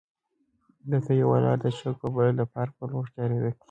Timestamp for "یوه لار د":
1.21-1.65